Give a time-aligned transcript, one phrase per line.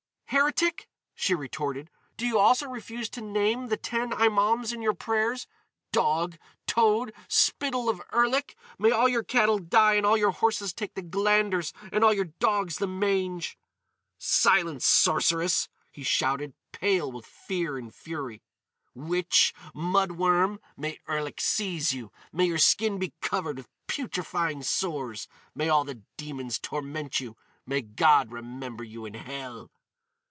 [0.33, 1.89] "Heretic!" she retorted.
[2.15, 5.45] "Do you also refuse to name the ten Imaums in your prayers?
[5.91, 6.37] Dog!
[6.65, 7.11] Toad!
[7.27, 8.55] Spittle of Erlik!
[8.79, 12.29] May all your cattle die and all your horses take the glanders and all your
[12.39, 13.57] dogs the mange!"
[14.17, 18.41] "Silence, sorceress!" he shouted, pale with fear and fury.
[18.95, 19.53] "Witch!
[19.73, 20.61] Mud worm!
[20.77, 22.09] May Erlik seize you!
[22.31, 25.27] May your skin be covered with putrefying sores!
[25.53, 27.35] May all the demons torment you!
[27.65, 29.69] May God remember you in hell!"